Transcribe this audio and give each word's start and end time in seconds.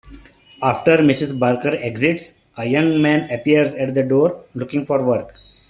After 0.63 0.97
Mrs. 0.97 1.37
Barker 1.37 1.75
exits, 1.79 2.33
a 2.57 2.65
Young 2.65 3.03
Man 3.03 3.29
appears 3.29 3.75
at 3.75 3.93
the 3.93 4.01
door, 4.01 4.45
looking 4.55 4.83
for 4.83 5.05
work. 5.05 5.31